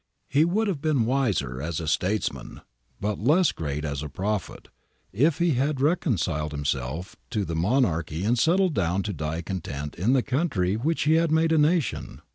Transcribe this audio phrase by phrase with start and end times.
[0.27, 2.61] He would have been wiser as a states man,
[2.99, 4.69] but less great as a prophet,
[5.13, 10.13] if he had reconciled himself to the monarchy and settled down to die content in
[10.13, 12.21] the country which he had made a nation.